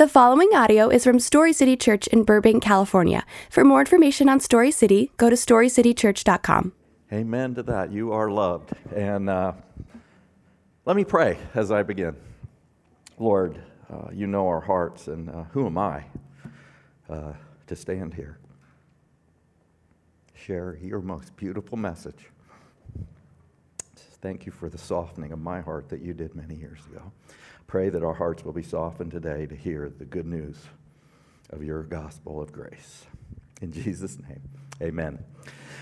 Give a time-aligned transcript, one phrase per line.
[0.00, 3.22] The following audio is from Story City Church in Burbank, California.
[3.50, 6.72] For more information on Story City, go to storycitychurch.com.
[7.12, 7.92] Amen to that.
[7.92, 8.70] You are loved.
[8.96, 9.52] And uh,
[10.86, 12.16] let me pray as I begin.
[13.18, 13.60] Lord,
[13.92, 16.04] uh, you know our hearts, and uh, who am I
[17.10, 17.34] uh,
[17.66, 18.38] to stand here?
[20.32, 22.30] Share your most beautiful message.
[24.22, 27.12] Thank you for the softening of my heart that you did many years ago.
[27.70, 30.56] Pray that our hearts will be softened today to hear the good news
[31.50, 33.06] of your gospel of grace.
[33.62, 34.40] In Jesus' name,
[34.82, 35.22] amen.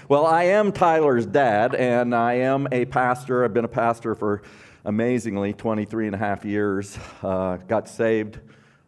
[0.06, 3.42] Well, I am Tyler's dad, and I am a pastor.
[3.42, 4.42] I've been a pastor for
[4.84, 6.98] amazingly 23 and a half years.
[7.22, 8.38] Uh, got saved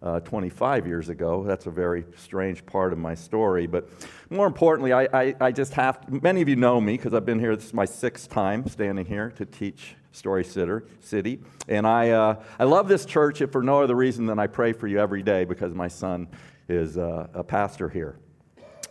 [0.02, 1.43] uh, 25 years ago.
[1.43, 3.66] That's a very strange part of my story.
[3.66, 3.88] But
[4.29, 7.24] more importantly, I, I, I just have, to, many of you know me because I've
[7.24, 11.41] been here, this is my sixth time standing here to teach Story City.
[11.69, 14.73] And I, uh, I love this church if for no other reason than I pray
[14.73, 16.28] for you every day because my son
[16.68, 18.18] is uh, a pastor here.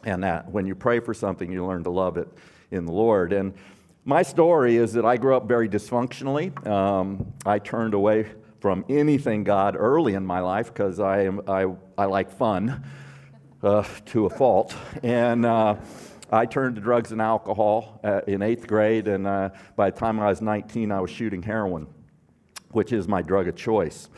[0.03, 2.29] And that when you pray for something, you learn to love it
[2.71, 3.33] in the Lord.
[3.33, 3.53] And
[4.05, 6.65] my story is that I grew up very dysfunctionally.
[6.65, 11.67] Um, I turned away from anything God early in my life because I, am, I,
[11.97, 12.83] I like fun
[13.61, 14.75] uh, to a fault.
[15.03, 15.75] And uh,
[16.31, 20.19] I turned to drugs and alcohol uh, in eighth grade, and uh, by the time
[20.19, 21.87] I was 19, I was shooting heroin,
[22.71, 24.09] which is my drug of choice.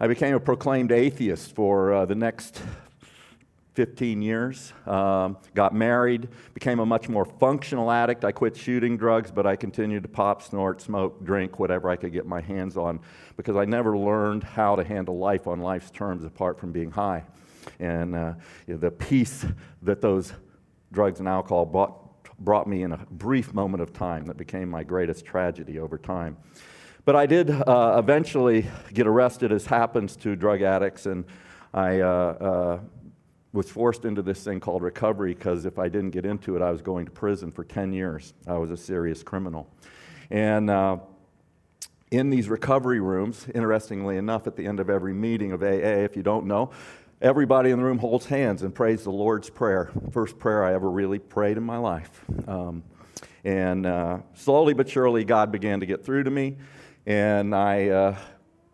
[0.00, 2.60] I became a proclaimed atheist for uh, the next
[3.74, 4.72] 15 years.
[4.84, 8.24] Um, got married, became a much more functional addict.
[8.24, 12.12] I quit shooting drugs, but I continued to pop, snort, smoke, drink, whatever I could
[12.12, 12.98] get my hands on
[13.36, 17.22] because I never learned how to handle life on life's terms apart from being high.
[17.78, 18.34] And uh,
[18.66, 19.46] you know, the peace
[19.82, 20.32] that those
[20.92, 24.82] drugs and alcohol brought, brought me in a brief moment of time that became my
[24.82, 26.36] greatest tragedy over time.
[27.04, 31.24] But I did uh, eventually get arrested, as happens to drug addicts, and
[31.72, 32.80] I uh, uh
[33.52, 36.70] was forced into this thing called recovery because if I didn't get into it, I
[36.70, 38.32] was going to prison for 10 years.
[38.46, 39.68] I was a serious criminal.
[40.30, 40.98] And uh,
[42.10, 46.16] in these recovery rooms, interestingly enough, at the end of every meeting of AA, if
[46.16, 46.70] you don't know,
[47.20, 49.90] everybody in the room holds hands and prays the Lord's Prayer.
[50.10, 52.24] First prayer I ever really prayed in my life.
[52.48, 52.82] Um,
[53.44, 56.56] and uh, slowly but surely, God began to get through to me.
[57.06, 58.16] And I uh,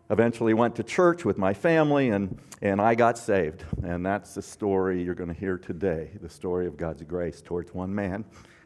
[0.09, 3.65] eventually went to church with my family, and, and I got saved.
[3.83, 7.73] And that's the story you're going to hear today the story of God's grace towards
[7.73, 8.23] one man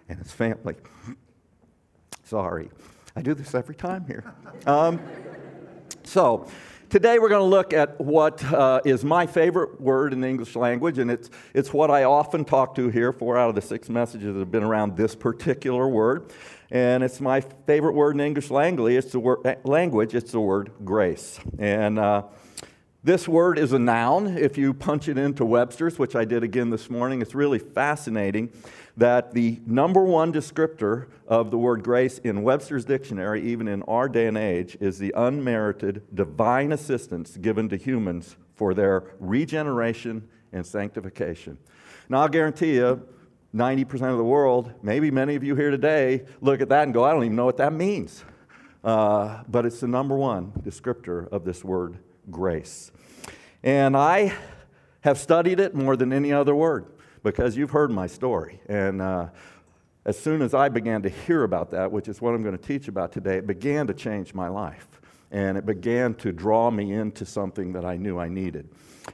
[0.09, 0.75] and his family.
[2.23, 2.69] Sorry,
[3.15, 4.31] I do this every time here.
[4.65, 5.01] Um,
[6.03, 6.47] so,
[6.91, 10.57] today we're going to look at what uh, is my favorite word in the English
[10.57, 13.13] language, and it's, it's what I often talk to here.
[13.13, 16.31] Four out of the six messages have been around this particular word
[16.71, 18.93] and it's my favorite word in English language.
[18.93, 20.15] It's the word, eh, language.
[20.15, 21.37] It's the word grace.
[21.59, 22.23] And uh,
[23.03, 24.37] this word is a noun.
[24.37, 28.51] If you punch it into Webster's, which I did again this morning, it's really fascinating
[28.95, 34.07] that the number one descriptor of the word grace in Webster's dictionary, even in our
[34.07, 40.63] day and age, is the unmerited divine assistance given to humans for their regeneration and
[40.63, 41.57] sanctification.
[42.07, 43.01] Now, I'll guarantee you,
[43.55, 47.03] 90% of the world, maybe many of you here today, look at that and go,
[47.03, 48.23] I don't even know what that means.
[48.83, 51.97] Uh, but it's the number one descriptor of this word,
[52.29, 52.91] grace.
[53.63, 54.33] And I
[55.01, 56.85] have studied it more than any other word
[57.23, 58.59] because you've heard my story.
[58.67, 59.27] And uh,
[60.05, 62.63] as soon as I began to hear about that, which is what I'm going to
[62.63, 64.87] teach about today, it began to change my life.
[65.31, 68.67] And it began to draw me into something that I knew I needed.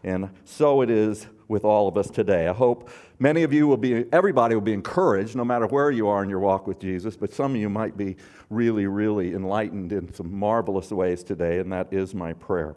[0.03, 2.47] And so it is with all of us today.
[2.47, 6.07] I hope many of you will be, everybody will be encouraged, no matter where you
[6.07, 8.17] are in your walk with Jesus, but some of you might be
[8.49, 12.75] really, really enlightened in some marvelous ways today, and that is my prayer.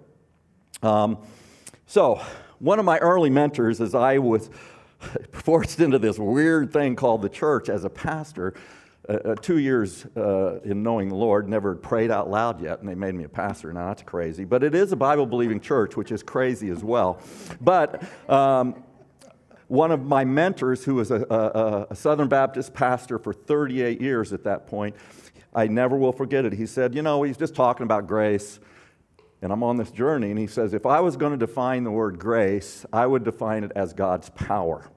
[0.83, 1.19] Um,
[1.87, 2.23] so,
[2.59, 4.51] one of my early mentors, as I was
[5.33, 8.55] forced into this weird thing called the church as a pastor,
[9.09, 12.89] uh, uh, two years uh, in knowing the Lord, never prayed out loud yet, and
[12.89, 13.73] they made me a pastor.
[13.73, 14.45] Now that's crazy.
[14.45, 17.21] But it is a Bible believing church, which is crazy as well.
[17.61, 18.85] But um,
[19.69, 24.33] one of my mentors, who was a, a, a Southern Baptist pastor for 38 years
[24.33, 24.95] at that point,
[25.55, 26.53] I never will forget it.
[26.53, 28.61] He said, You know, he's just talking about grace.
[29.43, 31.91] And I'm on this journey, and he says, If I was going to define the
[31.91, 34.91] word grace, I would define it as God's power.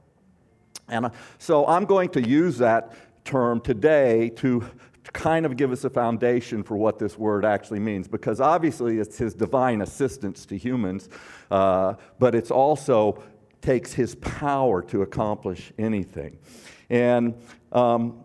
[0.90, 2.94] And uh, so I'm going to use that
[3.24, 4.66] term today to
[5.14, 9.18] kind of give us a foundation for what this word actually means, because obviously it's
[9.18, 11.10] his divine assistance to humans,
[11.52, 13.22] uh, but it's also
[13.62, 16.38] takes his power to accomplish anything.
[16.90, 17.36] And
[17.72, 18.23] um,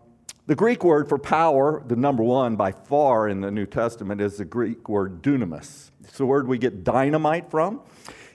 [0.49, 4.37] the Greek word for power, the number one by far in the New Testament, is
[4.37, 5.91] the Greek word dunamis.
[6.03, 7.81] It's the word we get dynamite from.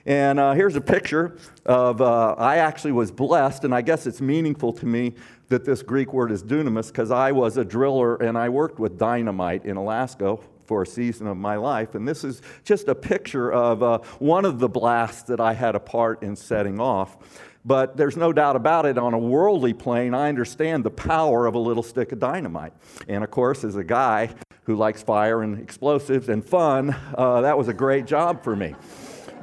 [0.05, 4.21] And uh, here's a picture of, uh, I actually was blessed, and I guess it's
[4.21, 5.13] meaningful to me
[5.49, 8.97] that this Greek word is dunamis because I was a driller and I worked with
[8.97, 11.95] dynamite in Alaska for a season of my life.
[11.95, 15.75] And this is just a picture of uh, one of the blasts that I had
[15.75, 17.17] a part in setting off.
[17.65, 21.55] But there's no doubt about it, on a worldly plane, I understand the power of
[21.55, 22.73] a little stick of dynamite.
[23.07, 24.29] And of course, as a guy
[24.63, 28.75] who likes fire and explosives and fun, uh, that was a great job for me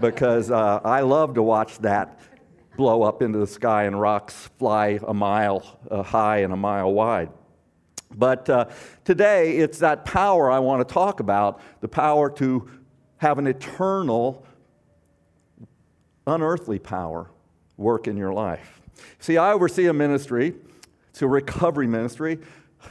[0.00, 2.20] because uh, I love to watch that
[2.76, 6.92] blow up into the sky and rocks fly a mile uh, high and a mile
[6.92, 7.30] wide.
[8.16, 8.66] But uh,
[9.04, 12.68] today, it's that power I want to talk about the power to
[13.18, 14.44] have an eternal,
[16.26, 17.30] unearthly power
[17.76, 18.80] work in your life.
[19.18, 20.54] See, I oversee a ministry,
[21.10, 22.38] it's a recovery ministry.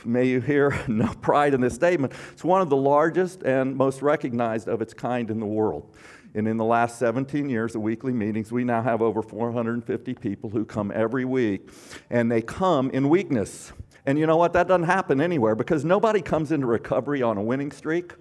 [0.05, 2.13] May you hear no pride in this statement.
[2.31, 5.93] It's one of the largest and most recognized of its kind in the world.
[6.33, 10.49] And in the last 17 years of weekly meetings, we now have over 450 people
[10.49, 11.69] who come every week,
[12.09, 13.73] and they come in weakness.
[14.05, 14.53] And you know what?
[14.53, 18.13] That doesn't happen anywhere because nobody comes into recovery on a winning streak.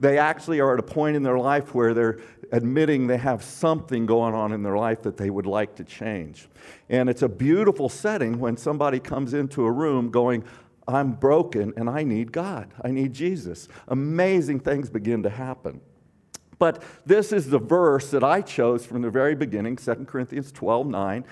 [0.00, 2.18] They actually are at a point in their life where they're
[2.50, 6.48] admitting they have something going on in their life that they would like to change.
[6.88, 10.44] And it's a beautiful setting when somebody comes into a room going,
[10.88, 12.72] I'm broken and I need God.
[12.82, 13.68] I need Jesus.
[13.88, 15.80] Amazing things begin to happen.
[16.58, 20.86] But this is the verse that I chose from the very beginning, 2 Corinthians 12
[20.86, 21.24] 9,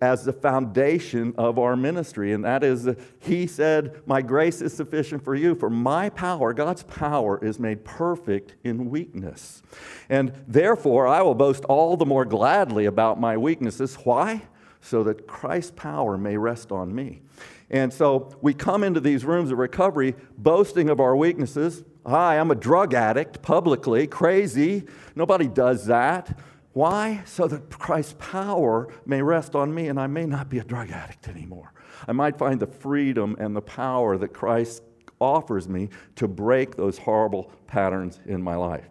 [0.00, 2.32] as the foundation of our ministry.
[2.32, 2.88] And that is,
[3.18, 7.84] He said, My grace is sufficient for you, for my power, God's power, is made
[7.84, 9.62] perfect in weakness.
[10.08, 13.94] And therefore, I will boast all the more gladly about my weaknesses.
[14.04, 14.42] Why?
[14.80, 17.22] So that Christ's power may rest on me.
[17.70, 21.82] And so we come into these rooms of recovery boasting of our weaknesses.
[22.06, 24.84] Hi, I'm a drug addict publicly, crazy.
[25.16, 26.38] Nobody does that.
[26.76, 27.22] Why?
[27.24, 30.90] So that Christ's power may rest on me and I may not be a drug
[30.90, 31.72] addict anymore.
[32.06, 34.82] I might find the freedom and the power that Christ
[35.18, 38.84] offers me to break those horrible patterns in my life.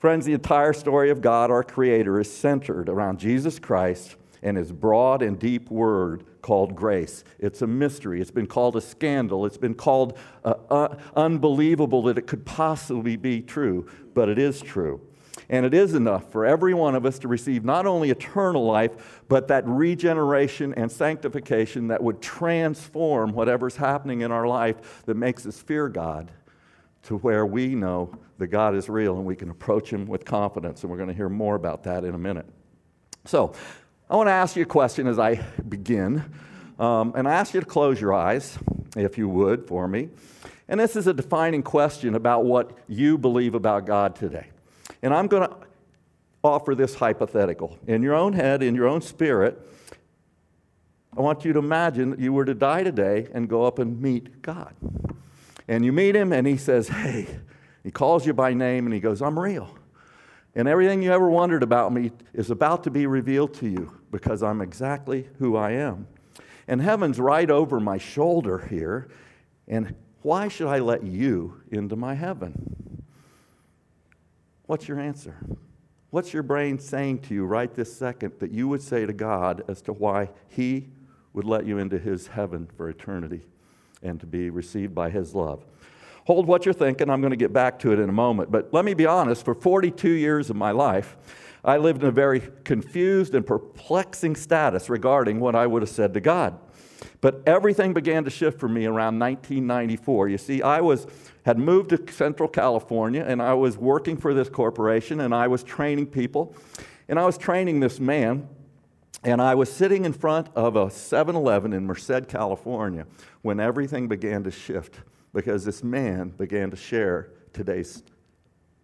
[0.00, 4.70] Friends, the entire story of God, our Creator, is centered around Jesus Christ and his
[4.70, 7.24] broad and deep word called grace.
[7.38, 8.20] It's a mystery.
[8.20, 9.46] It's been called a scandal.
[9.46, 14.60] It's been called uh, uh, unbelievable that it could possibly be true, but it is
[14.60, 15.00] true.
[15.48, 19.22] And it is enough for every one of us to receive not only eternal life,
[19.28, 25.46] but that regeneration and sanctification that would transform whatever's happening in our life that makes
[25.46, 26.32] us fear God
[27.04, 30.82] to where we know that God is real and we can approach Him with confidence.
[30.82, 32.46] And we're going to hear more about that in a minute.
[33.24, 33.54] So,
[34.08, 35.34] I want to ask you a question as I
[35.68, 36.24] begin.
[36.78, 38.56] Um, and I ask you to close your eyes,
[38.96, 40.10] if you would, for me.
[40.68, 44.46] And this is a defining question about what you believe about God today.
[45.06, 45.56] And I'm going to
[46.42, 47.78] offer this hypothetical.
[47.86, 49.56] In your own head, in your own spirit,
[51.16, 54.02] I want you to imagine that you were to die today and go up and
[54.02, 54.74] meet God.
[55.68, 57.28] And you meet him, and he says, Hey,
[57.84, 59.78] he calls you by name, and he goes, I'm real.
[60.56, 64.42] And everything you ever wondered about me is about to be revealed to you because
[64.42, 66.08] I'm exactly who I am.
[66.66, 69.06] And heaven's right over my shoulder here.
[69.68, 72.95] And why should I let you into my heaven?
[74.66, 75.36] What's your answer?
[76.10, 79.62] What's your brain saying to you right this second that you would say to God
[79.68, 80.88] as to why He
[81.32, 83.42] would let you into His heaven for eternity
[84.02, 85.64] and to be received by His love?
[86.26, 87.08] Hold what you're thinking.
[87.08, 88.50] I'm going to get back to it in a moment.
[88.50, 91.16] But let me be honest for 42 years of my life,
[91.64, 96.14] I lived in a very confused and perplexing status regarding what I would have said
[96.14, 96.58] to God.
[97.20, 100.28] But everything began to shift for me around 1994.
[100.28, 101.06] You see, I was
[101.44, 105.62] had moved to Central California and I was working for this corporation and I was
[105.62, 106.54] training people.
[107.08, 108.48] And I was training this man
[109.22, 113.06] and I was sitting in front of a 7-Eleven in Merced, California
[113.42, 115.00] when everything began to shift
[115.32, 118.02] because this man began to share today's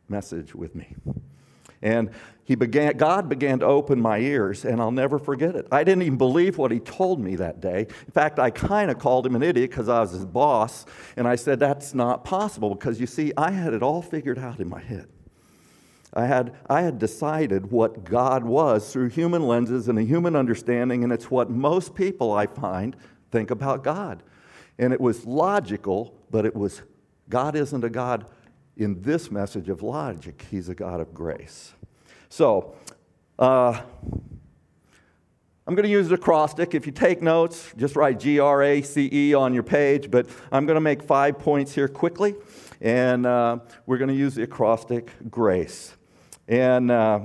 [0.08, 0.94] message with me.
[1.80, 2.10] And
[2.44, 5.66] he began, God began to open my ears, and I'll never forget it.
[5.70, 7.86] I didn't even believe what he told me that day.
[8.06, 10.84] In fact, I kind of called him an idiot because I was his boss,
[11.16, 14.58] and I said, That's not possible because you see, I had it all figured out
[14.58, 15.08] in my head.
[16.14, 21.04] I had, I had decided what God was through human lenses and a human understanding,
[21.04, 22.96] and it's what most people I find
[23.30, 24.22] think about God.
[24.78, 26.82] And it was logical, but it was
[27.28, 28.26] God isn't a God
[28.76, 31.74] in this message of logic, He's a God of grace.
[32.34, 32.72] So,
[33.38, 33.78] uh,
[35.66, 36.74] I'm going to use the acrostic.
[36.74, 40.26] If you take notes, just write G R A C E on your page, but
[40.50, 42.34] I'm going to make five points here quickly,
[42.80, 45.94] and uh, we're going to use the acrostic grace.
[46.48, 47.20] And uh,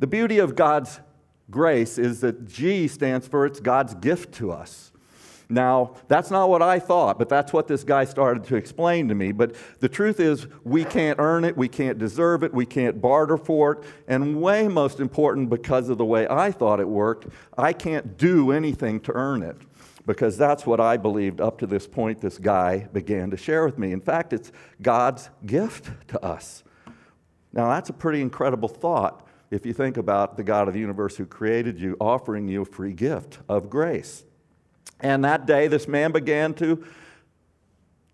[0.00, 0.98] The beauty of God's
[1.50, 4.89] grace is that G stands for it's God's gift to us.
[5.50, 9.16] Now, that's not what I thought, but that's what this guy started to explain to
[9.16, 9.32] me.
[9.32, 13.36] But the truth is, we can't earn it, we can't deserve it, we can't barter
[13.36, 13.78] for it.
[14.06, 17.26] And, way most important, because of the way I thought it worked,
[17.58, 19.56] I can't do anything to earn it.
[20.06, 23.76] Because that's what I believed up to this point, this guy began to share with
[23.76, 23.92] me.
[23.92, 26.62] In fact, it's God's gift to us.
[27.52, 31.16] Now, that's a pretty incredible thought if you think about the God of the universe
[31.16, 34.24] who created you offering you a free gift of grace.
[35.00, 36.84] And that day, this man began to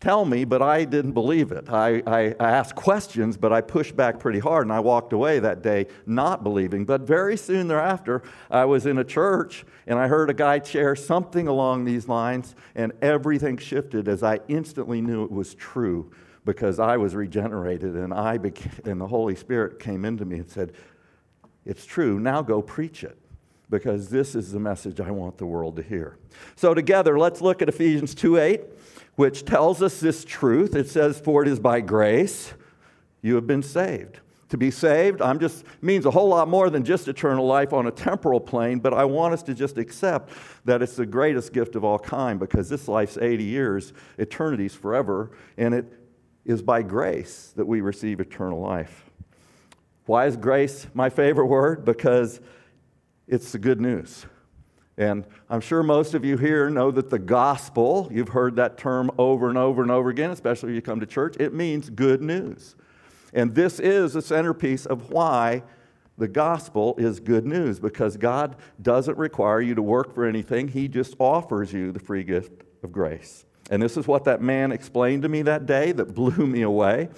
[0.01, 1.69] tell me, but I didn't believe it.
[1.69, 5.39] I, I, I, asked questions, but I pushed back pretty hard, and I walked away
[5.41, 6.85] that day not believing.
[6.85, 10.95] But very soon thereafter, I was in a church, and I heard a guy share
[10.95, 16.11] something along these lines, and everything shifted as I instantly knew it was true
[16.45, 20.49] because I was regenerated, and, I became, and the Holy Spirit came into me and
[20.49, 20.73] said,
[21.65, 23.19] It's true, now go preach it
[23.69, 26.19] because this is the message I want the world to hear.
[26.55, 28.61] So, together, let's look at Ephesians 2 8,
[29.17, 30.75] which tells us this truth.
[30.75, 32.55] It says, For it is by grace
[33.23, 34.21] you have been saved.
[34.51, 37.89] To be saved, I'm just means a whole lot more than just eternal life on
[37.89, 40.33] a temporal plane, but I want us to just accept
[40.65, 45.33] that it's the greatest gift of all kind because this life's 80 years, eternity's forever,
[45.57, 45.93] and it
[46.45, 49.11] is by grace that we receive eternal life.
[50.05, 51.85] Why is grace my favorite word?
[51.85, 52.41] Because
[53.29, 54.27] it's the good news.
[54.99, 59.11] And I'm sure most of you here know that the gospel, you've heard that term
[59.19, 62.23] over and over and over again, especially if you come to church, it means good
[62.23, 62.77] news.
[63.35, 65.63] And this is the centerpiece of why
[66.17, 70.89] the gospel is good news, because God doesn't require you to work for anything, He
[70.89, 73.45] just offers you the free gift of grace.
[73.71, 77.11] And this is what that man explained to me that day that blew me away.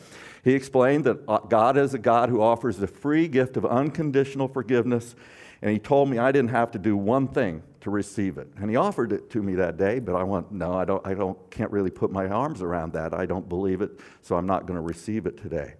[0.42, 4.48] He explained that uh, God is a God who offers the free gift of unconditional
[4.48, 5.14] forgiveness
[5.62, 8.48] and he told me I didn't have to do one thing to receive it.
[8.56, 11.14] And he offered it to me that day, but I went, no, I don't, I
[11.14, 13.14] don't, can't really put my arms around that.
[13.14, 15.74] I don't believe it, so I'm not going to receive it today.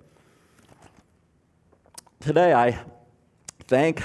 [2.21, 2.81] Today, I
[3.67, 4.03] thank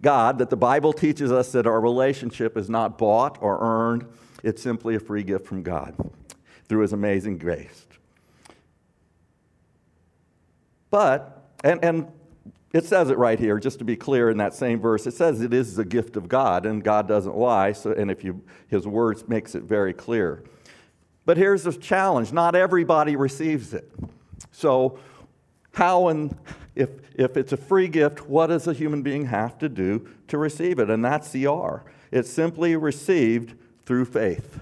[0.00, 4.06] God that the Bible teaches us that our relationship is not bought or earned,
[4.42, 5.94] it's simply a free gift from God
[6.68, 7.86] through his amazing grace.
[10.90, 12.12] But, and, and
[12.72, 15.06] it says it right here, just to be clear in that same verse.
[15.06, 18.24] It says it is the gift of God, and God doesn't lie, so, and if
[18.24, 20.42] you, his words makes it very clear.
[21.24, 23.92] But here's the challenge not everybody receives it.
[24.50, 24.98] So,
[25.74, 26.36] how and
[26.74, 30.38] if, if it's a free gift, what does a human being have to do to
[30.38, 30.90] receive it?
[30.90, 31.84] And that's the R.
[32.10, 34.60] It's simply received through faith.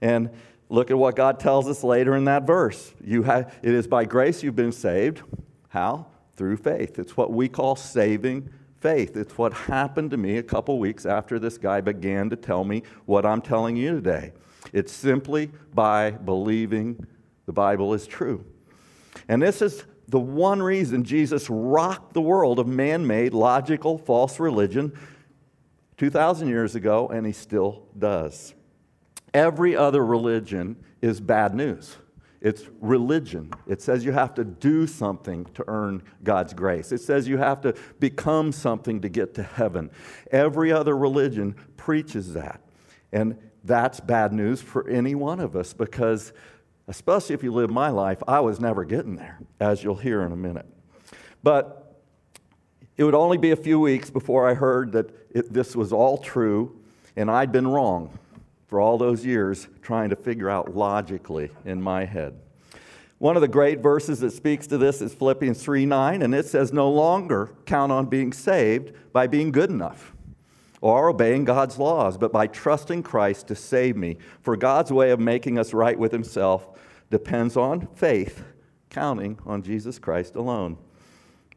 [0.00, 0.30] And
[0.68, 2.92] look at what God tells us later in that verse.
[3.04, 5.22] You have, it is by grace you've been saved.
[5.68, 6.06] How?
[6.36, 6.98] Through faith.
[6.98, 9.16] It's what we call saving faith.
[9.16, 12.82] It's what happened to me a couple weeks after this guy began to tell me
[13.06, 14.32] what I'm telling you today.
[14.72, 17.06] It's simply by believing
[17.46, 18.44] the Bible is true.
[19.28, 24.40] And this is the one reason Jesus rocked the world of man made, logical, false
[24.40, 24.92] religion
[25.96, 28.54] 2,000 years ago, and he still does.
[29.32, 31.96] Every other religion is bad news.
[32.42, 33.52] It's religion.
[33.68, 36.90] It says you have to do something to earn God's grace.
[36.90, 39.90] It says you have to become something to get to heaven.
[40.32, 42.60] Every other religion preaches that.
[43.12, 46.32] And that's bad news for any one of us because,
[46.88, 50.32] especially if you live my life, I was never getting there, as you'll hear in
[50.32, 50.66] a minute.
[51.44, 52.00] But
[52.96, 56.18] it would only be a few weeks before I heard that it, this was all
[56.18, 56.76] true
[57.16, 58.18] and I'd been wrong
[58.72, 62.40] for all those years trying to figure out logically in my head.
[63.18, 66.46] One of the great verses that speaks to this is Philippians 3 9, and it
[66.46, 70.14] says, No longer count on being saved by being good enough
[70.80, 74.16] or obeying God's laws, but by trusting Christ to save me.
[74.40, 76.66] For God's way of making us right with Himself
[77.10, 78.42] depends on faith,
[78.88, 80.78] counting on Jesus Christ alone.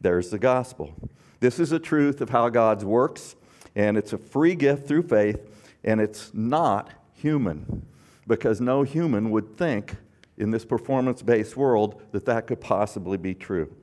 [0.02, 0.92] There's the gospel.
[1.40, 3.36] This is the truth of how God works,
[3.74, 5.40] and it's a free gift through faith,
[5.82, 7.86] and it's not human
[8.26, 9.96] because no human would think
[10.36, 13.74] in this performance based world that that could possibly be true.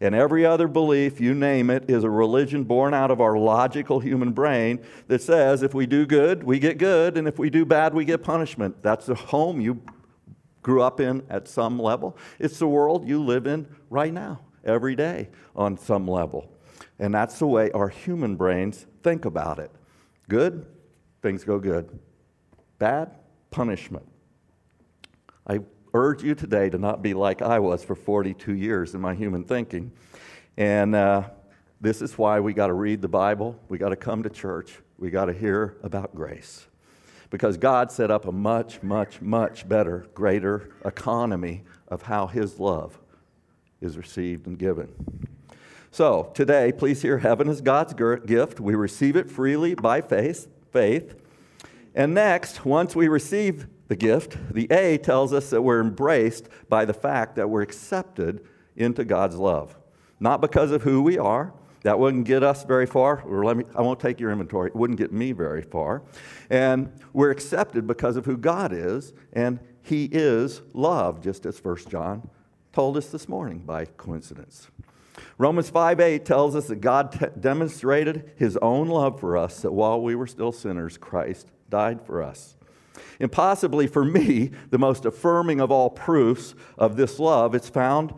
[0.00, 4.00] And every other belief, you name it, is a religion born out of our logical
[4.00, 7.64] human brain that says if we do good, we get good, and if we do
[7.64, 8.82] bad, we get punishment.
[8.82, 9.80] That's the home you
[10.62, 12.16] grew up in at some level.
[12.40, 16.52] It's the world you live in right now, every day, on some level.
[16.98, 19.70] And that's the way our human brains think about it.
[20.28, 20.66] Good,
[21.20, 22.00] things go good
[22.82, 23.12] bad
[23.52, 24.04] punishment.
[25.46, 25.60] I
[25.94, 29.44] urge you today to not be like I was for 42 years in my human
[29.44, 29.92] thinking.
[30.56, 31.28] And uh,
[31.80, 34.80] This is why we got to read the Bible, we got to come to church,
[34.98, 36.66] we got to hear about grace.
[37.30, 42.98] Because God set up a much, much, much better, greater economy of how His love
[43.80, 44.92] is received and given.
[45.92, 48.58] So, today, please hear heaven is God's gift.
[48.58, 50.48] We receive it freely by faith.
[50.72, 51.21] faith.
[51.94, 56.84] And next, once we receive the gift, the A tells us that we're embraced by
[56.84, 58.46] the fact that we're accepted
[58.76, 59.76] into God's love.
[60.18, 63.22] Not because of who we are, that wouldn't get us very far.
[63.22, 64.68] Or let me, I won't take your inventory.
[64.68, 66.02] It wouldn't get me very far.
[66.48, 71.76] And we're accepted because of who God is, and He is love, just as 1
[71.88, 72.28] John
[72.72, 74.68] told us this morning by coincidence.
[75.36, 79.72] Romans 5 8 tells us that God t- demonstrated his own love for us, that
[79.72, 82.54] while we were still sinners, Christ died for us.
[83.18, 88.14] And possibly for me, the most affirming of all proofs of this love, it's found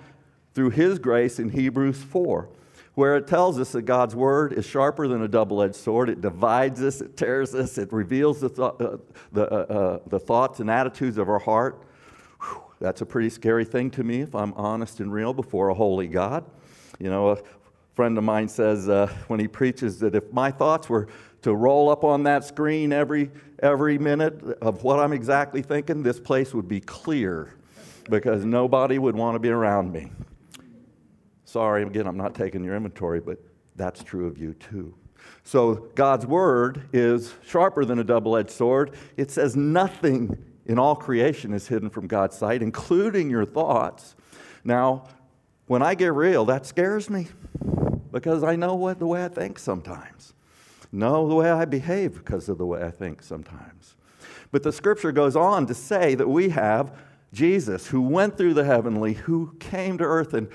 [0.53, 2.49] through his grace in Hebrews 4,
[2.95, 6.09] where it tells us that God's word is sharper than a double edged sword.
[6.09, 8.97] It divides us, it tears us, it reveals the, th- uh,
[9.33, 11.85] the, uh, uh, the thoughts and attitudes of our heart.
[12.41, 15.75] Whew, that's a pretty scary thing to me if I'm honest and real before a
[15.75, 16.45] holy God.
[16.99, 17.39] You know, a
[17.95, 21.09] friend of mine says uh, when he preaches that if my thoughts were
[21.45, 26.19] to roll up on that screen every, every minute of what I'm exactly thinking, this
[26.19, 27.55] place would be clear
[28.09, 30.11] because nobody would want to be around me.
[31.45, 33.39] Sorry, again, I'm not taking your inventory, but
[33.77, 34.95] that's true of you too.
[35.43, 38.97] So God's word is sharper than a double edged sword.
[39.19, 44.17] It says nothing in all creation is hidden from God's sight, including your thoughts.
[44.65, 45.09] Now,
[45.67, 47.27] when I get real, that scares me
[48.11, 50.33] because I know what the way I think sometimes
[50.95, 53.97] know the way I behave because of the way I think sometimes.
[54.51, 56.97] But the scripture goes on to say that we have
[57.33, 60.49] Jesus who went through the heavenly, who came to earth and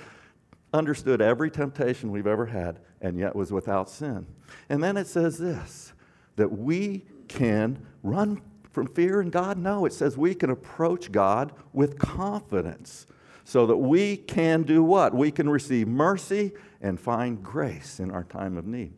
[0.73, 4.25] understood every temptation we've ever had and yet was without sin.
[4.69, 5.93] And then it says this
[6.35, 9.57] that we can run from fear in God?
[9.57, 13.07] No, it says we can approach God with confidence
[13.43, 15.13] so that we can do what?
[15.13, 18.93] We can receive mercy and find grace in our time of need.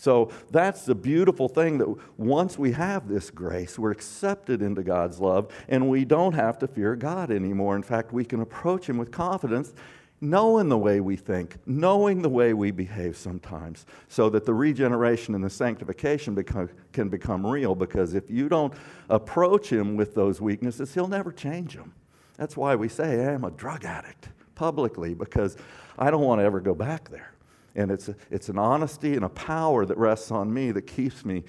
[0.00, 5.20] So that's the beautiful thing that once we have this grace, we're accepted into God's
[5.20, 7.76] love and we don't have to fear God anymore.
[7.76, 9.74] In fact, we can approach Him with confidence,
[10.22, 15.34] knowing the way we think, knowing the way we behave sometimes, so that the regeneration
[15.34, 17.74] and the sanctification become, can become real.
[17.74, 18.72] Because if you don't
[19.10, 21.92] approach Him with those weaknesses, He'll never change them.
[22.38, 25.58] That's why we say, I'm a drug addict publicly, because
[25.98, 27.34] I don't want to ever go back there.
[27.74, 31.24] And it's, a, it's an honesty and a power that rests on me that keeps
[31.24, 31.44] me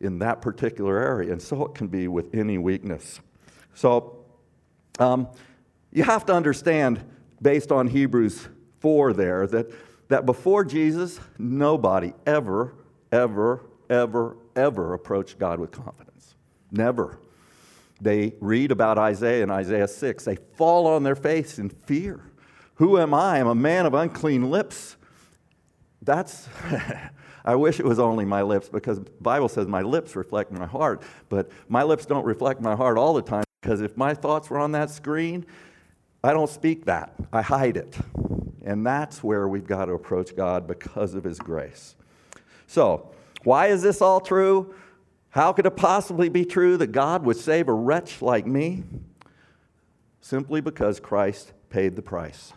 [0.00, 1.32] in that particular area.
[1.32, 3.20] And so it can be with any weakness.
[3.74, 4.24] So
[4.98, 5.28] um,
[5.92, 7.02] you have to understand,
[7.40, 8.48] based on Hebrews
[8.80, 9.70] 4 there, that,
[10.08, 12.74] that before Jesus, nobody ever,
[13.10, 16.34] ever, ever, ever approached God with confidence.
[16.70, 17.18] Never.
[18.00, 20.24] They read about Isaiah in Isaiah 6.
[20.24, 22.20] They fall on their face in fear.
[22.74, 23.40] Who am I?
[23.40, 24.96] I'm a man of unclean lips
[26.06, 26.48] that's
[27.44, 30.66] I wish it was only my lips because the Bible says my lips reflect my
[30.66, 34.50] heart, but my lips don't reflect my heart all the time because if my thoughts
[34.50, 35.46] were on that screen,
[36.24, 37.14] I don't speak that.
[37.32, 37.96] I hide it.
[38.64, 41.94] And that's where we've got to approach God because of his grace.
[42.66, 43.12] So,
[43.44, 44.74] why is this all true?
[45.30, 48.82] How could it possibly be true that God would save a wretch like me?
[50.20, 52.52] Simply because Christ paid the price.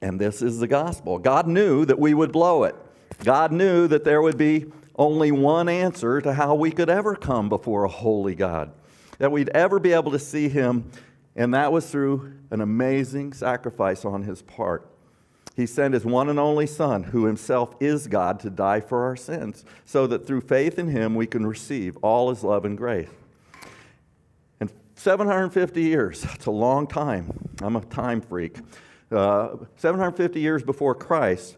[0.00, 1.18] And this is the gospel.
[1.18, 2.76] God knew that we would blow it.
[3.24, 7.48] God knew that there would be only one answer to how we could ever come
[7.48, 8.72] before a holy God,
[9.18, 10.90] that we'd ever be able to see Him,
[11.36, 14.90] and that was through an amazing sacrifice on His part.
[15.54, 19.16] He sent His one and only Son, who Himself is God, to die for our
[19.16, 23.08] sins, so that through faith in Him we can receive all His love and grace.
[24.60, 27.50] And 750 years, that's a long time.
[27.60, 28.58] I'm a time freak.
[29.10, 31.56] Uh, 750 years before Christ,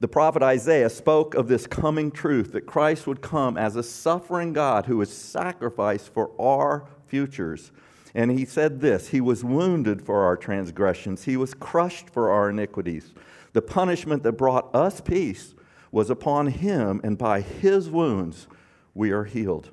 [0.00, 4.52] the prophet Isaiah spoke of this coming truth that Christ would come as a suffering
[4.52, 7.70] God who was sacrificed for our futures.
[8.14, 12.50] And he said this He was wounded for our transgressions, He was crushed for our
[12.50, 13.12] iniquities.
[13.52, 15.54] The punishment that brought us peace
[15.92, 18.48] was upon Him, and by His wounds
[18.94, 19.70] we are healed.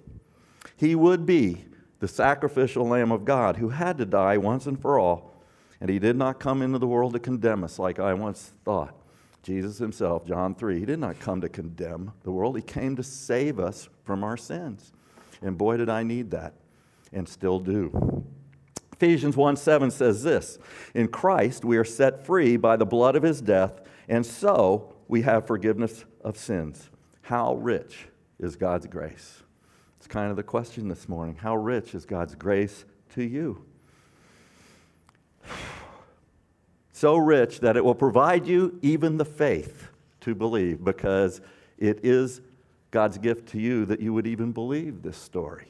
[0.76, 1.66] He would be
[2.00, 5.37] the sacrificial Lamb of God who had to die once and for all
[5.80, 8.96] and he did not come into the world to condemn us like I once thought.
[9.44, 12.56] Jesus himself, John 3, he did not come to condemn the world.
[12.56, 14.92] He came to save us from our sins.
[15.42, 16.54] And boy, did I need that,
[17.14, 18.26] and still do.
[18.94, 20.58] Ephesians 1 7 says this
[20.96, 25.22] In Christ we are set free by the blood of his death, And so we
[25.22, 26.90] have forgiveness of sins.
[27.22, 28.08] How rich
[28.40, 29.44] is God's grace?
[29.98, 31.36] It's kind of the question this morning.
[31.36, 33.64] How rich is God's grace to you?
[36.94, 39.90] So rich that it will provide you even the faith
[40.22, 41.42] to believe because
[41.78, 42.42] it is
[42.90, 45.68] God's gift to you that you would even believe this story.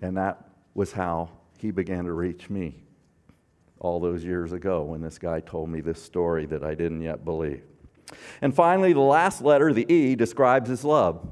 [0.00, 2.82] And that was how he began to reach me
[3.78, 7.24] all those years ago when this guy told me this story that I didn't yet
[7.24, 7.62] believe.
[8.40, 11.26] And finally, the last letter, the E, describes his love.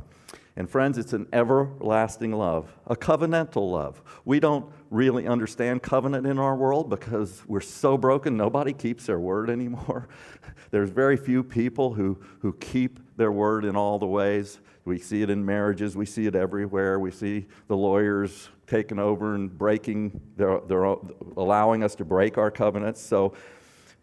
[0.56, 4.02] And friends, it's an everlasting love, a covenantal love.
[4.24, 9.20] We don't really understand covenant in our world because we're so broken, nobody keeps their
[9.20, 10.08] word anymore.
[10.70, 14.58] There's very few people who, who keep their word in all the ways.
[14.84, 16.98] We see it in marriages, we see it everywhere.
[16.98, 20.96] We see the lawyers taking over and breaking, they're, they're
[21.36, 23.00] allowing us to break our covenants.
[23.00, 23.34] So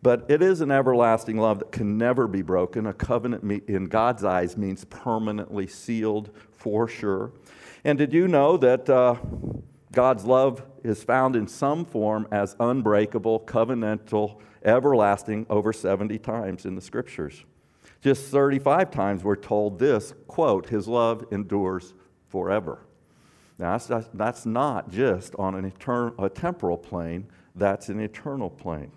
[0.02, 2.86] but it is an everlasting love that can never be broken.
[2.86, 7.32] A covenant in God's eyes means permanently sealed for sure.
[7.84, 9.16] And did you know that uh,
[9.92, 16.76] God's love is found in some form as unbreakable, covenantal, everlasting over 70 times in
[16.76, 17.44] the scriptures?
[18.02, 21.94] Just 35 times we're told this quote, His love endures
[22.30, 22.80] forever.
[23.58, 28.92] Now, that's, that's not just on an eternal, a temporal plane, that's an eternal plane.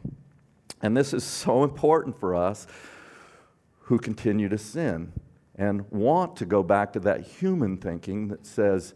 [0.83, 2.66] And this is so important for us
[3.81, 5.12] who continue to sin
[5.57, 8.95] and want to go back to that human thinking that says,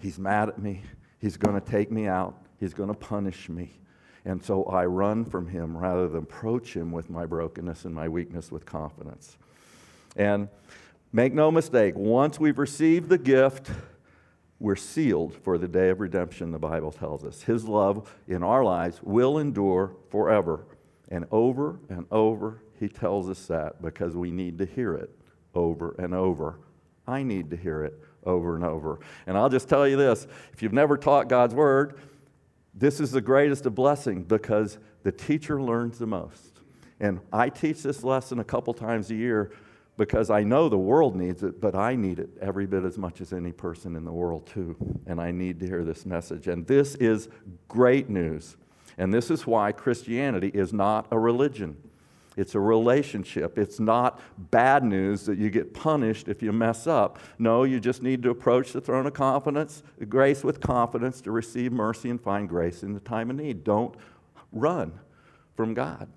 [0.00, 0.82] He's mad at me,
[1.18, 3.72] He's going to take me out, He's going to punish me.
[4.24, 8.08] And so I run from Him rather than approach Him with my brokenness and my
[8.08, 9.36] weakness with confidence.
[10.16, 10.48] And
[11.12, 13.70] make no mistake, once we've received the gift,
[14.58, 17.42] we're sealed for the day of redemption, the Bible tells us.
[17.42, 20.64] His love in our lives will endure forever.
[21.08, 25.10] And over and over, he tells us that because we need to hear it
[25.54, 26.58] over and over.
[27.06, 28.98] I need to hear it over and over.
[29.26, 31.98] And I'll just tell you this if you've never taught God's word,
[32.74, 36.60] this is the greatest of blessing because the teacher learns the most.
[37.00, 39.52] And I teach this lesson a couple times a year
[39.96, 43.20] because I know the world needs it, but I need it every bit as much
[43.20, 44.76] as any person in the world, too.
[45.06, 46.48] And I need to hear this message.
[46.48, 47.28] And this is
[47.68, 48.56] great news.
[48.98, 51.76] And this is why Christianity is not a religion.
[52.36, 53.58] It's a relationship.
[53.58, 57.18] It's not bad news that you get punished if you mess up.
[57.38, 61.72] No, you just need to approach the throne of confidence, grace with confidence to receive
[61.72, 63.64] mercy and find grace in the time of need.
[63.64, 63.94] Don't
[64.52, 64.92] run
[65.54, 66.08] from God.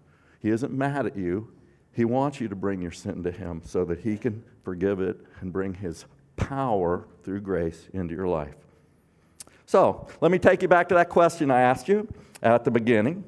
[0.41, 1.53] He isn't mad at you.
[1.93, 5.19] He wants you to bring your sin to Him so that He can forgive it
[5.39, 8.55] and bring His power through grace into your life.
[9.69, 13.23] So, let me take you back to that question I asked you at the beginning.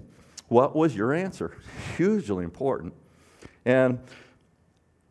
[0.48, 1.56] What was your answer?
[1.98, 2.96] Hugely important.
[3.64, 4.00] And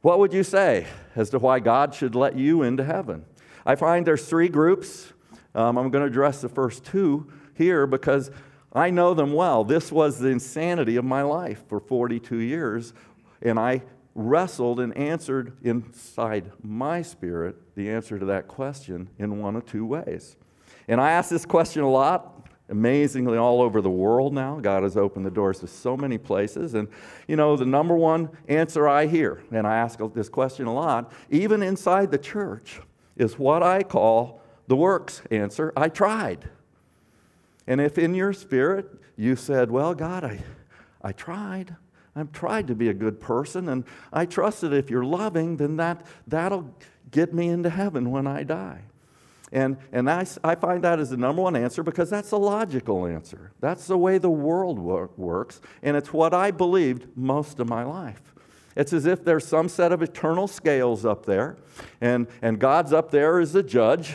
[0.02, 3.26] what would you say as to why God should let you into heaven?
[3.64, 5.12] I find there's three groups.
[5.54, 8.32] Um, I'm going to address the first two here because
[8.72, 9.62] I know them well.
[9.62, 12.92] This was the insanity of my life for 42 years,
[13.40, 13.82] and I
[14.16, 19.86] wrestled and answered inside my spirit the answer to that question in one of two
[19.86, 20.34] ways.
[20.88, 22.40] And I ask this question a lot
[22.70, 24.60] amazingly all over the world now.
[24.60, 26.74] God has opened the doors to so many places.
[26.74, 26.88] And,
[27.26, 31.12] you know, the number one answer I hear, and I ask this question a lot,
[31.30, 32.80] even inside the church,
[33.16, 36.48] is what I call the works answer I tried.
[37.66, 40.42] And if in your spirit you said, Well, God, I,
[41.02, 41.76] I tried.
[42.14, 45.76] I've tried to be a good person, and I trust that if you're loving, then
[45.76, 46.74] that, that'll
[47.10, 48.82] get me into heaven when I die.
[49.52, 53.06] And, and I, I find that as the number one answer because that's a logical
[53.06, 53.52] answer.
[53.60, 57.82] That's the way the world wor- works, and it's what I believed most of my
[57.82, 58.22] life.
[58.76, 61.56] It's as if there's some set of eternal scales up there,
[62.00, 64.14] and, and God's up there as the judge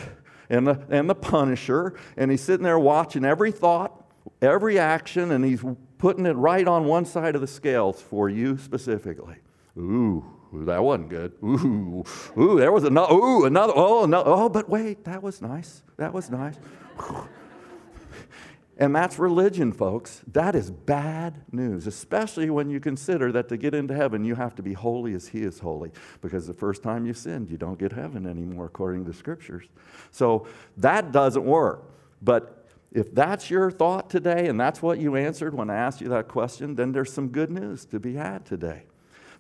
[0.50, 4.10] and the, and the punisher, and He's sitting there watching every thought,
[4.42, 5.64] every action, and He's
[5.98, 9.36] putting it right on one side of the scales for you specifically.
[9.78, 10.24] Ooh,
[10.56, 11.34] Ooh, that wasn't good.
[11.44, 12.04] Ooh,
[12.38, 13.14] ooh, there was another.
[13.14, 13.74] Ooh, another.
[13.76, 14.24] Oh, no.
[14.26, 15.84] Oh, but wait, that was nice.
[15.98, 16.56] That was nice.
[18.78, 20.22] and that's religion, folks.
[20.32, 24.56] That is bad news, especially when you consider that to get into heaven, you have
[24.56, 25.92] to be holy as He is holy.
[26.22, 29.66] Because the first time you sinned, you don't get heaven anymore, according to scriptures.
[30.12, 31.92] So that doesn't work.
[32.22, 36.08] But if that's your thought today and that's what you answered when I asked you
[36.10, 38.84] that question, then there's some good news to be had today.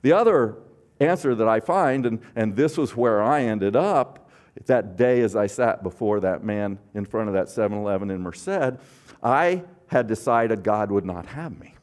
[0.01, 0.58] The other
[0.99, 4.29] answer that I find, and, and this was where I ended up
[4.65, 8.21] that day as I sat before that man in front of that 7 Eleven in
[8.21, 8.79] Merced,
[9.21, 11.75] I had decided God would not have me.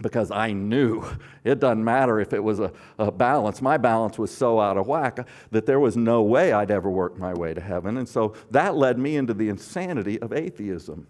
[0.00, 1.04] because I knew
[1.44, 3.62] it doesn't matter if it was a, a, balance.
[3.62, 7.18] My balance was so out of whack that there was no way I'd ever work
[7.18, 7.96] my way to heaven.
[7.96, 11.06] And so that led me into the insanity of atheism.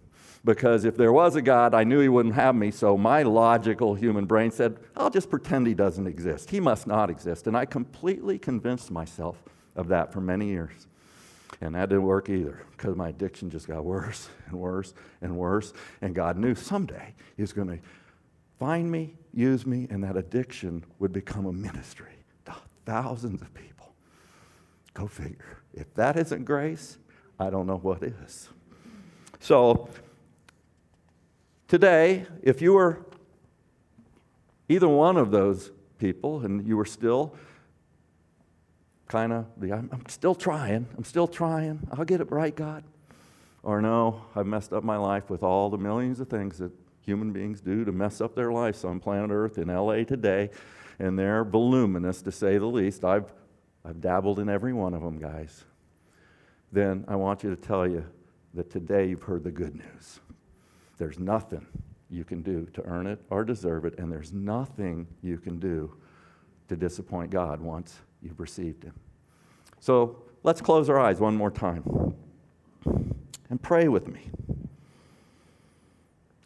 [0.46, 2.70] Because if there was a God, I knew he wouldn't have me.
[2.70, 6.50] So my logical human brain said, I'll just pretend he doesn't exist.
[6.50, 7.48] He must not exist.
[7.48, 9.42] And I completely convinced myself
[9.74, 10.86] of that for many years.
[11.60, 15.72] And that didn't work either because my addiction just got worse and worse and worse.
[16.00, 17.78] And God knew someday he was going to
[18.60, 22.54] find me, use me, and that addiction would become a ministry to
[22.84, 23.92] thousands of people.
[24.94, 25.58] Go figure.
[25.74, 26.98] If that isn't grace,
[27.40, 28.48] I don't know what is.
[29.40, 29.88] So,
[31.68, 33.04] today, if you were
[34.68, 37.34] either one of those people and you were still
[39.08, 42.84] kind of, I'm, still trying, I'm still trying, I'll get it right, God.
[43.62, 47.32] Or no, I've messed up my life with all the millions of things that human
[47.32, 50.50] beings do to mess up their lives on planet Earth in LA today,
[50.98, 53.04] and they're voluminous to say the least.
[53.04, 53.32] I've,
[53.84, 55.64] I've dabbled in every one of them, guys.
[56.72, 58.04] Then I want you to tell you
[58.54, 60.20] that today you've heard the good news.
[60.98, 61.66] There's nothing
[62.08, 65.94] you can do to earn it or deserve it, and there's nothing you can do
[66.68, 68.94] to disappoint God once you've received Him.
[69.80, 72.14] So let's close our eyes one more time
[73.50, 74.30] and pray with me.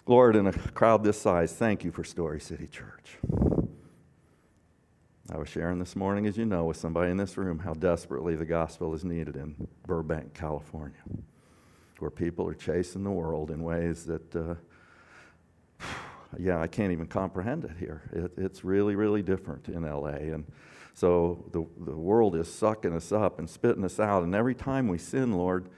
[0.06, 3.18] Lord, in a crowd this size, thank you for Story City Church.
[5.32, 8.34] I was sharing this morning, as you know, with somebody in this room how desperately
[8.34, 10.98] the gospel is needed in Burbank, California,
[12.00, 14.54] where people are chasing the world in ways that, uh,
[16.38, 18.02] yeah, I can't even comprehend it here.
[18.12, 20.32] It, it's really, really different in LA.
[20.32, 20.44] And
[20.94, 24.22] so the, the world is sucking us up and spitting us out.
[24.22, 25.68] And every time we sin, Lord,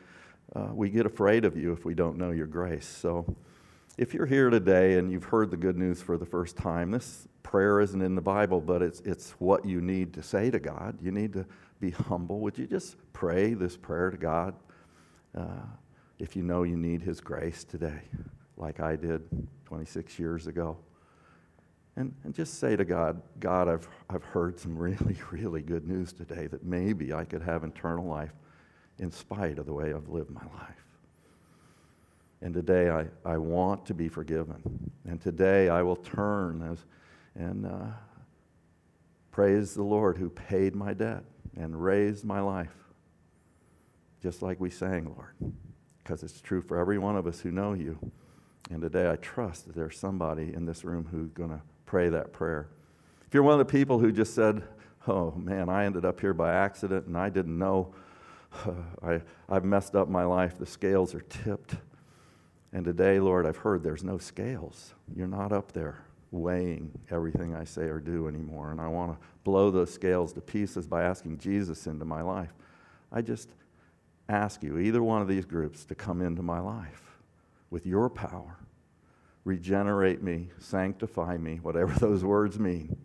[0.54, 2.86] uh, we get afraid of you if we don't know your grace.
[2.86, 3.36] So,
[3.98, 7.28] if you're here today and you've heard the good news for the first time, this
[7.42, 10.98] prayer isn't in the Bible, but it's, it's what you need to say to God.
[11.02, 11.44] You need to
[11.78, 12.40] be humble.
[12.40, 14.54] Would you just pray this prayer to God
[15.36, 15.66] uh,
[16.22, 18.00] if you know you need His grace today,
[18.56, 19.22] like I did
[19.66, 20.76] 26 years ago?
[21.96, 26.12] And, and just say to God, God, I've, I've heard some really, really good news
[26.12, 28.32] today that maybe I could have eternal life
[29.00, 30.86] in spite of the way I've lived my life.
[32.40, 34.92] And today I, I want to be forgiven.
[35.04, 36.78] And today I will turn as,
[37.34, 37.86] and uh,
[39.32, 41.24] praise the Lord who paid my debt
[41.56, 42.74] and raised my life.
[44.22, 45.52] Just like we sang, Lord,
[46.02, 47.98] because it's true for every one of us who know you.
[48.70, 52.32] And today I trust that there's somebody in this room who's going to pray that
[52.32, 52.68] prayer.
[53.26, 54.62] If you're one of the people who just said,
[55.06, 57.94] Oh man, I ended up here by accident and I didn't know,
[59.02, 61.74] I, I've messed up my life, the scales are tipped.
[62.72, 64.94] And today, Lord, I've heard there's no scales.
[65.14, 68.70] You're not up there weighing everything I say or do anymore.
[68.70, 72.52] And I want to blow those scales to pieces by asking Jesus into my life.
[73.12, 73.50] I just
[74.32, 77.18] ask you, either one of these groups, to come into my life
[77.70, 78.58] with your power.
[79.44, 82.96] Regenerate me, sanctify me, whatever those words mean,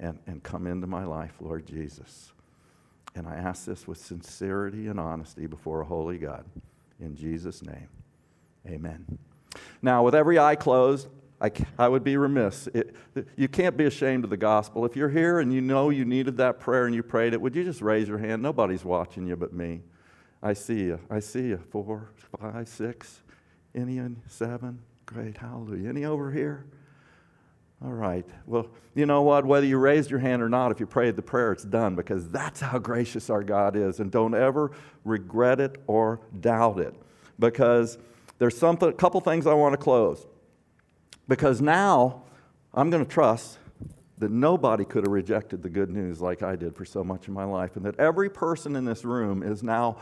[0.00, 2.32] and, and come into my life, Lord Jesus.
[3.14, 6.44] And I ask this with sincerity and honesty before a holy God.
[7.00, 7.88] In Jesus' name.
[8.66, 9.18] Amen.
[9.80, 11.08] Now, with every eye closed,
[11.40, 12.66] I, I would be remiss.
[12.68, 12.94] It,
[13.36, 14.84] you can't be ashamed of the gospel.
[14.84, 17.54] If you're here and you know you needed that prayer and you prayed it, would
[17.54, 18.42] you just raise your hand?
[18.42, 19.82] Nobody's watching you but me.
[20.42, 21.00] I see you.
[21.10, 21.60] I see you.
[21.70, 23.22] Four, five, six.
[23.74, 24.80] Any seven?
[25.06, 25.36] Great.
[25.36, 25.88] Hallelujah.
[25.88, 26.66] Any over here?
[27.84, 28.24] All right.
[28.46, 29.44] Well, you know what?
[29.44, 32.28] Whether you raised your hand or not, if you prayed the prayer, it's done because
[32.30, 34.00] that's how gracious our God is.
[34.00, 34.72] And don't ever
[35.04, 36.94] regret it or doubt it
[37.38, 37.98] because
[38.38, 40.26] there's something, a couple things I want to close.
[41.28, 42.22] Because now
[42.72, 43.58] I'm going to trust
[44.18, 47.34] that nobody could have rejected the good news like I did for so much of
[47.34, 49.98] my life, and that every person in this room is now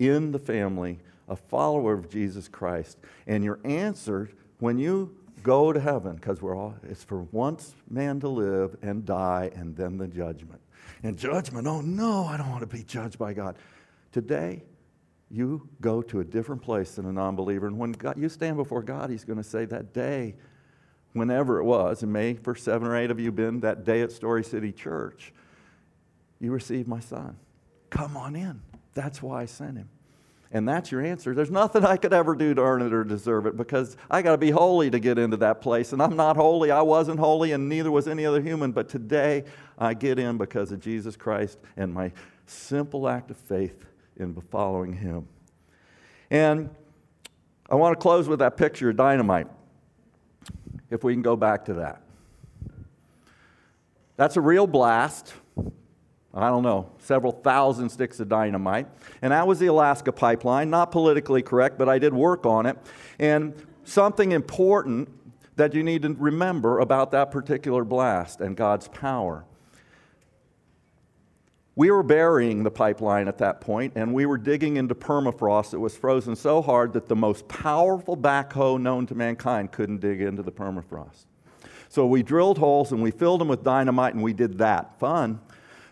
[0.00, 2.98] in the family, a follower of Jesus Christ.
[3.28, 8.18] And your answer when you go to heaven, because we're all, it's for once man
[8.20, 10.60] to live and die, and then the judgment.
[11.02, 13.56] And judgment, oh no, I don't want to be judged by God.
[14.12, 14.62] Today,
[15.30, 17.68] you go to a different place than a non believer.
[17.68, 20.34] And when God, you stand before God, He's going to say that day,
[21.12, 24.10] whenever it was, and may for seven or eight of you been that day at
[24.10, 25.32] Story City Church,
[26.40, 27.36] you received my son.
[27.90, 28.60] Come on in.
[28.94, 29.88] That's why I sent him.
[30.52, 31.32] And that's your answer.
[31.32, 34.32] There's nothing I could ever do to earn it or deserve it because I got
[34.32, 35.92] to be holy to get into that place.
[35.92, 36.72] And I'm not holy.
[36.72, 38.72] I wasn't holy, and neither was any other human.
[38.72, 39.44] But today
[39.78, 42.10] I get in because of Jesus Christ and my
[42.46, 43.84] simple act of faith
[44.16, 45.28] in following him.
[46.30, 46.70] And
[47.68, 49.46] I want to close with that picture of dynamite.
[50.90, 52.02] if we can go back to that.
[54.16, 55.32] That's a real blast.
[56.32, 58.86] I don't know, several thousand sticks of dynamite.
[59.20, 60.70] And that was the Alaska pipeline.
[60.70, 62.78] Not politically correct, but I did work on it.
[63.18, 65.08] And something important
[65.56, 69.44] that you need to remember about that particular blast and God's power.
[71.74, 75.80] We were burying the pipeline at that point, and we were digging into permafrost that
[75.80, 80.42] was frozen so hard that the most powerful backhoe known to mankind couldn't dig into
[80.42, 81.24] the permafrost.
[81.88, 84.98] So we drilled holes and we filled them with dynamite, and we did that.
[84.98, 85.40] Fun.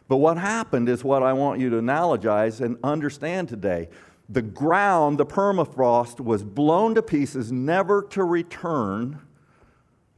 [0.08, 3.90] But what happened is what I want you to analogize and understand today.
[4.28, 9.20] The ground, the permafrost, was blown to pieces, never to return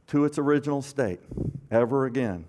[0.07, 1.19] to its original state
[1.69, 2.45] ever again.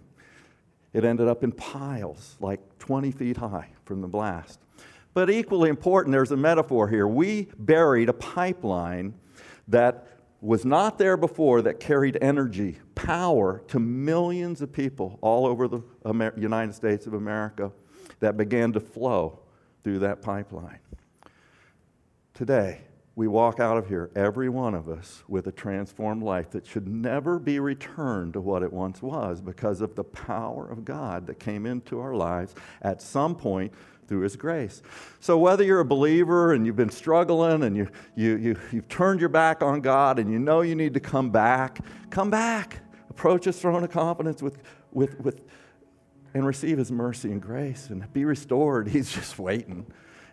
[0.93, 4.61] It ended up in piles, like 20 feet high from the blast.
[5.15, 7.07] But equally important, there's a metaphor here.
[7.07, 9.15] We buried a pipeline
[9.69, 10.07] that
[10.43, 15.81] was not there before that carried energy, power to millions of people all over the
[16.05, 17.71] Amer- United States of America
[18.19, 19.39] that began to flow
[19.85, 20.81] through that pipeline.
[22.35, 22.81] Today,
[23.15, 26.89] we walk out of here, every one of us, with a transformed life that should
[26.89, 31.39] never be returned to what it once was because of the power of God that
[31.39, 33.73] came into our lives at some point
[34.07, 34.83] through His grace.
[35.21, 39.21] So, whether you're a believer and you've been struggling and you, you, you, you've turned
[39.21, 42.81] your back on God and you know you need to come back, come back.
[43.11, 44.59] Approach His throne of confidence with,
[44.93, 45.41] with, with,
[46.35, 48.89] and receive His mercy and grace and be restored.
[48.91, 49.87] He's just waiting.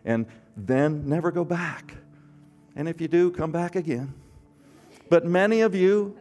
[0.06, 1.96] And then never go back.
[2.76, 4.14] And if you do, come back again.
[5.10, 6.18] But many of you,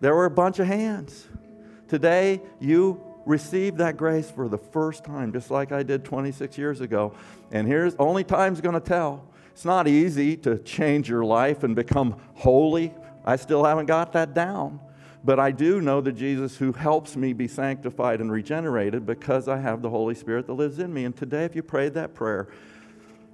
[0.00, 1.26] there were a bunch of hands.
[1.88, 6.80] Today, you received that grace for the first time, just like I did 26 years
[6.80, 7.14] ago.
[7.50, 9.26] And here's only time's going to tell.
[9.52, 12.92] It's not easy to change your life and become holy.
[13.24, 14.80] I still haven't got that down.
[15.24, 19.58] But I do know the Jesus who helps me be sanctified and regenerated because I
[19.58, 21.06] have the Holy Spirit that lives in me.
[21.06, 22.48] And today, if you prayed that prayer,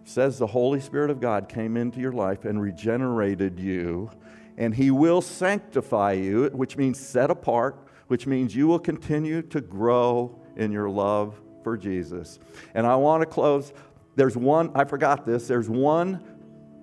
[0.05, 4.11] says the Holy Spirit of God came into your life and regenerated you,
[4.57, 7.77] and He will sanctify you, which means set apart,
[8.11, 12.41] which means you will continue to grow in your love for Jesus.
[12.75, 13.73] And I want to close.
[14.17, 16.21] There's one, I forgot this, there's one.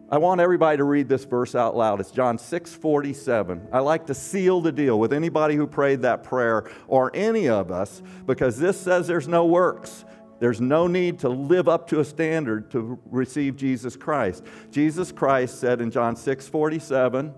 [0.10, 2.00] I want everybody to read this verse out loud.
[2.00, 3.68] It's John 6 47.
[3.74, 7.72] I like to seal the deal with anybody who prayed that prayer or any of
[7.72, 10.06] us because this says there's no works.
[10.40, 14.46] There's no need to live up to a standard to receive Jesus Christ.
[14.72, 17.34] Jesus Christ said in John 6 47,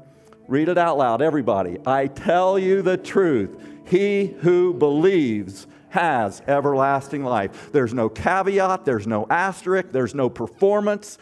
[0.48, 1.78] read it out loud, everybody.
[1.88, 3.58] I tell you the truth.
[3.90, 7.72] He who believes has everlasting life.
[7.72, 11.18] There's no caveat, there's no asterisk, there's no performance.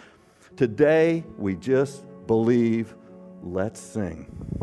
[0.57, 2.93] Today, we just believe.
[3.41, 4.56] Let's sing.